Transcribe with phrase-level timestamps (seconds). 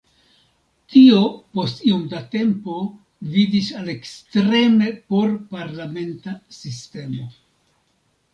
[0.93, 1.19] Tio
[1.57, 2.77] post iom da tempo
[3.27, 7.31] gvidis al ekstreme por-parlamenta sistemo.